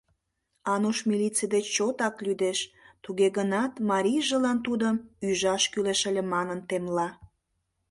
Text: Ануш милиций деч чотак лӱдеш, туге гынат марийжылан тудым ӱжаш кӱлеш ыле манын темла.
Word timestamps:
Ануш 0.73 0.97
милиций 1.09 1.49
деч 1.53 1.65
чотак 1.75 2.15
лӱдеш, 2.25 2.59
туге 3.03 3.27
гынат 3.37 3.73
марийжылан 3.89 4.57
тудым 4.65 4.95
ӱжаш 5.27 5.63
кӱлеш 5.71 6.01
ыле 6.09 6.23
манын 6.33 6.59
темла. 6.69 7.07